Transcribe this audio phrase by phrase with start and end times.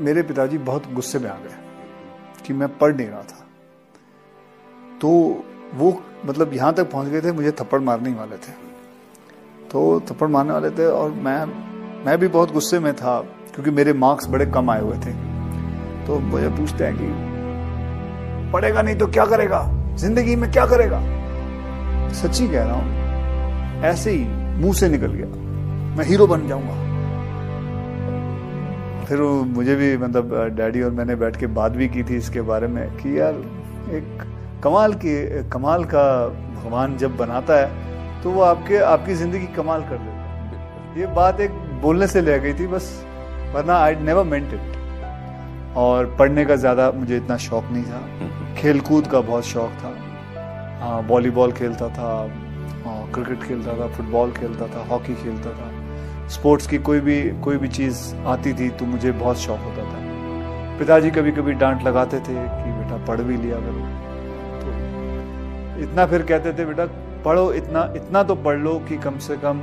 [0.00, 3.46] मेरे पिताजी बहुत गुस्से में आ गए कि मैं पढ़ नहीं रहा था।
[5.00, 5.08] तो
[5.74, 8.52] वो मतलब यहाँ तक पहुँच गए थे, मुझे थप्पड़ मारने वाले थे।
[9.68, 11.44] तो थप्पड़ मारने वाले थे और मैं
[12.04, 13.18] मैं भी बहुत गुस्से में था
[13.54, 15.12] क्योंकि मेरे मार्क्स बड़े कम आए हुए थे।
[16.06, 19.62] तो मुझे पूछते हैं कि पढ़ेगा नहीं तो क्या करेगा?
[19.96, 21.00] ज़िंदगी में क्या करेगा?
[22.12, 24.24] सच्ची कह रहा हूँ, ऐसे ही
[24.60, 25.26] मुँह से निकल गया।
[25.96, 26.83] मैं हीरो बन जाऊँगा।
[29.04, 32.66] फिर मुझे भी मतलब डैडी और मैंने बैठ के बात भी की थी इसके बारे
[32.66, 33.34] में कि यार
[33.96, 34.22] एक
[34.64, 35.14] कमाल की
[35.50, 41.00] कमाल का भगवान जब बनाता है तो वो आपके आपकी ज़िंदगी कमाल कर देता है।
[41.00, 41.50] ये बात एक
[41.82, 42.86] बोलने से ले गई थी बस
[43.54, 48.80] वरना आई नेवर मेंट इट और पढ़ने का ज़्यादा मुझे इतना शौक नहीं था। खेल
[48.80, 49.92] कूद का बहुत शौक था।
[50.80, 52.10] हाँ वॉलीबॉल खेलता था
[53.14, 55.70] क्रिकेट खेलता था फुटबॉल खेलता था हॉकी खेलता था।
[56.30, 60.78] स्पोर्ट्स की कोई भी कोई भी चीज़ आती थी तो मुझे बहुत शौक होता था।
[60.78, 63.82] पिताजी कभी कभी डांट लगाते थे कि बेटा पढ़ भी लिया करो।
[64.60, 64.68] तो
[65.82, 66.86] इतना फिर कहते थे, बेटा,
[67.24, 69.60] पढ़ो इतना इतना तो पढ़ लो कि कम से कम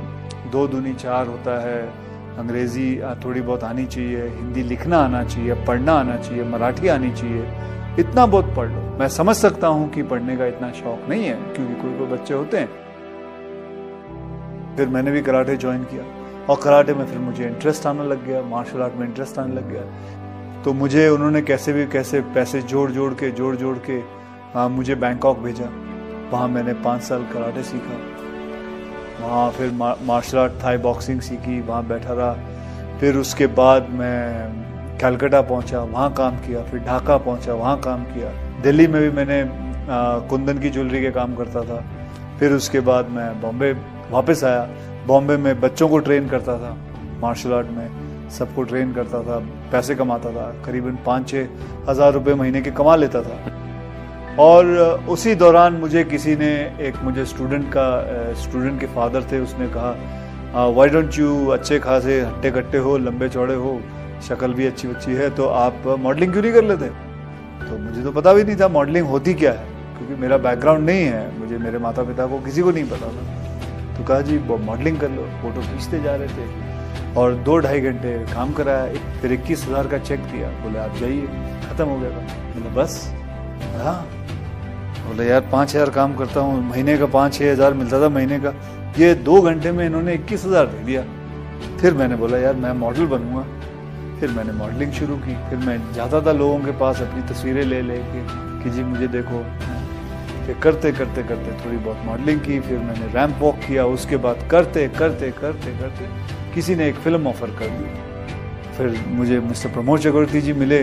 [0.52, 1.82] दो दूनी चार होता है।
[2.38, 7.46] अंग्रेज़ी थोड़ी बहुत आनी चाहिए, हिंदी लिखना आना चाहिए, पढ़ना आना चाहिए, मराठी आनी चाहिए।
[7.98, 11.34] इतना बहुत पढ़ लो। मैं समझ सकता हूँ कि पढ़ने का इतना शौक नहीं है,
[11.34, 12.68] क्योंकि कोई कोई बच्चे होते हैं।
[14.76, 18.42] फिर मैंने भी कराटे ज्वाइन किया। और कराटे में फिर मुझे इंटरेस्ट आने लग गया
[18.42, 22.90] मार्शल आर्ट में इंटरेस्ट आने लग गया। तो मुझे उन्होंने कैसे भी कैसे पैसे जोड़
[22.90, 24.00] जोड़ के जोड़ जोड़ के
[24.58, 25.68] आ, मुझे बैंकॉक भेजा।
[26.32, 28.00] वहाँ मैंने पाँच साल कराटे सीखा।
[29.26, 32.32] वहाँ फिर मा, मार्शल आर्ट थाई बॉक्सिंग सीखी वहाँ बैठा रहा।
[33.00, 38.60] फिर उसके बाद मैं कैलकाटा पहुँचा वहाँ काम किया। फिर ढाका पहुँचा वहाँ काम किया।
[38.62, 41.84] दिल्ली में भी मैंने आ, कुंदन की ज्वेलरी के काम करता था।
[42.38, 43.72] फिर उसके बाद मैं बॉम्बे
[44.10, 44.68] वापस आया।
[45.06, 46.76] बॉम्बे में बच्चों को ट्रेन करता था,
[47.20, 49.38] मार्शल आर्ट में सबको ट्रेन करता था,
[49.72, 51.48] पैसे कमाता था, करीबन पाँच छः
[51.88, 54.66] हज़ार रुपये महीने के कमा लेता था। और
[55.10, 60.66] उसी दौरान मुझे किसी ने एक, मुझे स्टूडेंट का स्टूडेंट के फादर थे, उसने कहा
[60.68, 63.80] वाई डोंट यू अच्छे खासे हट्टे कट्टे हो, लंबे चौड़े हो,
[64.28, 66.88] शक्ल भी अच्छी अच्छी है तो आप मॉडलिंग क्यों नहीं कर लेते?
[67.60, 69.66] तो मुझे तो पता भी नहीं था मॉडलिंग होती क्या है,
[69.98, 73.41] क्योंकि मेरा बैकग्राउंड नहीं है, मुझे मेरे माता पिता को किसी को नहीं पता था।
[73.96, 76.70] तो कहा जी मॉडलिंग कर लो फ़ोटो खींचते जा रहे थे।
[77.16, 81.26] और दो ढाई घंटे काम कराया फिर इक्कीस हज़ार का चेक दिया। बोले, आप जाइए,
[81.62, 82.10] ख़त्म हो गया
[82.54, 83.00] बोले, बस?
[83.76, 83.94] हाँ।
[85.06, 88.38] बोले, यार, पाँच हज़ार काम करता हूँ, महीने का पाँच छः हज़ार मिलता था महीने
[88.40, 88.54] का।
[88.98, 91.02] ये दो घंटे में इन्होंने इक्कीस हज़ार दे दिया।
[91.80, 93.44] फिर मैंने बोला, यार, मैं मॉडल बनूँगा।
[94.20, 97.80] फिर मैंने मॉडलिंग शुरू की। फिर मैं जाता था लोगों के पास अपनी तस्वीरें ले
[97.82, 98.20] ले के
[98.62, 99.44] कि जी, मुझे देखो
[100.46, 104.46] फिर करते करते करते थोड़ी बहुत मॉडलिंग की, फिर मैंने रैम्प वॉक किया, उसके बाद
[104.50, 106.08] करते करते करते करते
[106.54, 110.82] किसी ने एक फ़िल्म ऑफ़र कर दी। फिर मुझे मिस्टर प्रमोद चक्रवर्ती जी मिले,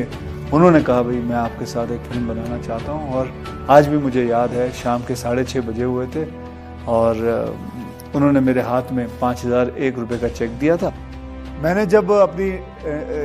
[0.54, 3.32] उन्होंने कहा, भाई, मैं आपके साथ एक फ़िल्म बनाना चाहता हूँ और
[3.70, 6.26] आज भी मुझे याद है, शाम के साढ़े छः बजे हुए थे
[6.88, 7.18] और
[8.16, 10.94] उन्होंने मेरे हाथ में पाँच हज़ार एक रुपये का चेक दिया था।
[11.62, 12.48] मैंने जब अपनी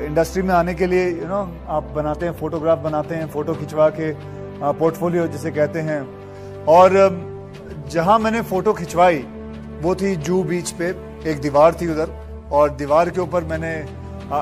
[0.06, 1.41] इंडस्ट्री में आने के लिए यू नो
[1.71, 4.12] आप बनाते हैं फोटोग्राफ बनाते हैं फ़ोटो खिंचवा के
[4.75, 6.01] पोर्टफोलियो जिसे कहते हैं
[6.69, 6.92] और
[7.91, 9.19] जहाँ मैंने फ़ोटो खिंचवाई,
[9.82, 10.88] वो थी जू बीच पे,
[11.26, 12.10] एक दीवार थी उधर,
[12.52, 13.75] और दीवार के ऊपर मैंने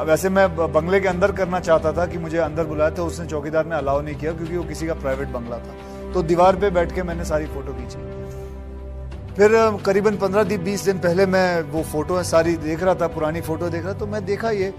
[0.06, 3.66] वैसे मैं बंगले के अंदर करना चाहता था कि मुझे अंदर बुलाया तो उसने चौकीदार
[3.66, 6.94] ने अलाउ नहीं किया, क्योंकि वो किसी का प्राइवेट बंगला था। तो दीवार पे बैठ
[6.94, 7.98] के मैंने सारी फ़ोटो खींची।
[9.34, 9.50] फिर
[9.84, 13.68] करीबन पंद्रह दिन बीस दिन पहले मैं वो फ़ोटो सारी देख रहा था, पुरानी फ़ोटो
[13.70, 14.72] देख रहा तो मैं देखा ये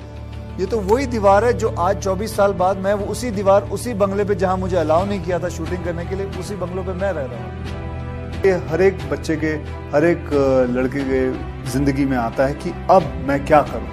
[0.59, 3.93] ये तो वही दीवार है जो आज 24 साल बाद मैं वो उसी दीवार, उसी
[3.93, 6.93] बंगले पे जहाँ मुझे अलाउ नहीं किया था शूटिंग करने के लिए, उसी बंगलों पे
[6.93, 9.53] मैं रह रहा हूँ। ये हर एक बच्चे के,
[9.93, 10.29] हर एक
[10.69, 13.87] लड़के के ज़िंदगी में आता है कि अब मैं क्या करूँ?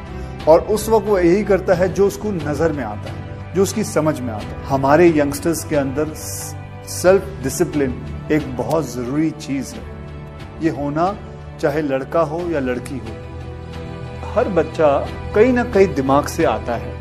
[0.48, 3.84] और उस वक्त वो यही करता है जो उसको नज़र में आता है, जो उसकी
[3.84, 7.94] समझ में आता है। हमारे यंगस्टर्स के अंदर सेल्फ डिसिप्लिन
[8.32, 9.82] एक बहुत ज़रूरी चीज़ है।
[10.62, 11.14] ये होना
[11.60, 13.16] चाहे लड़का हो या लड़की हो
[14.30, 14.88] हर बच्चा
[15.34, 16.98] कहीं ना कहीं दिमाग से आता है।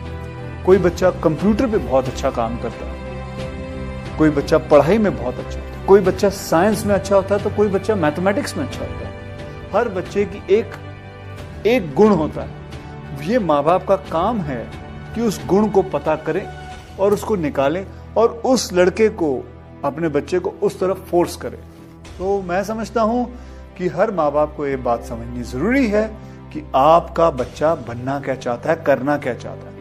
[0.66, 5.60] कोई बच्चा कंप्यूटर पे बहुत अच्छा काम करता है। कोई बच्चा पढ़ाई में बहुत अच्छा
[5.60, 8.80] होता है। कोई बच्चा साइंस में अच्छा होता है तो कोई बच्चा मैथमेटिक्स में अच्छा
[8.80, 10.76] होता है। हर बच्चे की एक
[11.68, 14.64] एक गुण होता है। ये माँ बाप का काम है
[15.16, 16.46] कि उस गुण को पता करें
[17.00, 17.86] और उसको निकालें
[18.18, 19.46] और उस लड़के को,
[19.86, 21.60] अपने बच्चे को उस तरफ़ फोर्स करें।
[22.18, 23.26] तो मैं समझता हूँ
[23.78, 26.08] कि हर माँ बाप को ये बात समझनी ज़रूरी है
[26.54, 29.79] कि आपका बच्चा बनना क्या चाहता है करना क्या चाहता है।